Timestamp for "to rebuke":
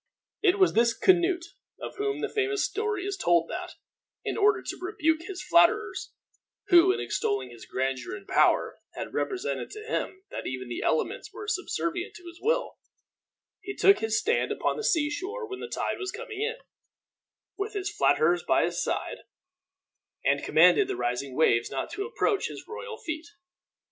4.63-5.21